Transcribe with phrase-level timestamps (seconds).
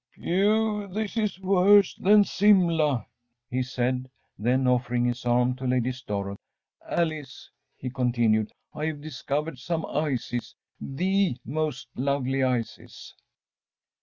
[0.15, 3.05] “Phew, this is worse than Simla,‚ÄĚ
[3.51, 6.37] he said; then, offering his arm to Lady Storrel,
[6.91, 13.13] ‚ÄúAlice,‚ÄĚ he continued, “I have discovered some ices, THE most lovely ices.